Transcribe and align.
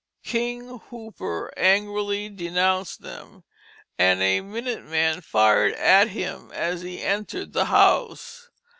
"King 0.23 0.79
Hooper" 0.89 1.53
angrily 1.55 2.27
denounced 2.27 3.03
them, 3.03 3.43
and 3.99 4.19
a 4.19 4.41
minute 4.41 4.83
man 4.83 5.21
fired 5.21 5.75
at 5.75 6.07
him 6.07 6.49
as 6.53 6.81
he 6.81 7.03
entered 7.03 7.53
the 7.53 7.65
house. 7.65 8.49